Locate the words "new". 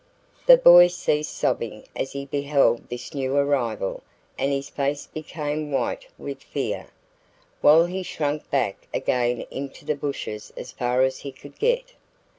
3.13-3.35